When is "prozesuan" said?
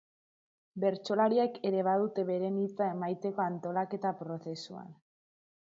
4.25-4.93